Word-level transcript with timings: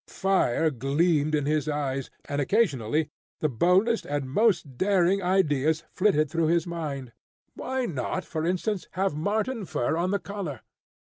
Fire 0.07 0.71
gleamed 0.71 1.35
in 1.35 1.45
his 1.45 1.69
eyes, 1.69 2.09
and 2.25 2.41
occasionally 2.41 3.11
the 3.39 3.49
boldest 3.49 4.03
and 4.07 4.31
most 4.31 4.75
daring 4.75 5.21
ideas 5.21 5.83
flitted 5.91 6.27
through 6.27 6.47
his 6.47 6.65
mind. 6.65 7.11
Why 7.53 7.85
not, 7.85 8.25
for 8.25 8.43
instance, 8.43 8.87
have 8.93 9.13
marten 9.13 9.63
fur 9.63 9.95
on 9.97 10.09
the 10.09 10.17
collar? 10.17 10.61